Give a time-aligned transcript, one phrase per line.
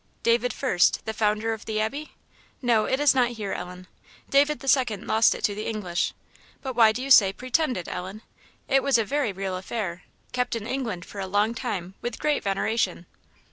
[0.23, 2.13] "David First, the founder of the Abbey?
[2.59, 3.85] No, it is not here, Ellen;
[4.31, 6.15] David the Second lost it to the English.
[6.63, 8.23] But why do you say pretended, Ellen?
[8.67, 10.01] It was a very real affair;
[10.31, 13.05] kept in England for a long time with great veneration."